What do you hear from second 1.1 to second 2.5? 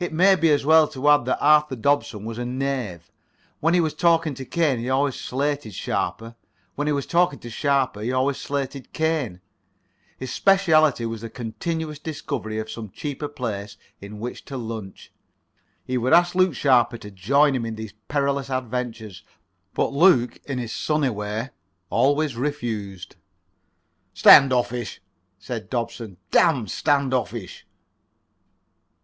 add that Arthur Dobson was a